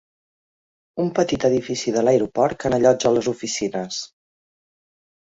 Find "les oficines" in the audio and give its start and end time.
3.21-4.05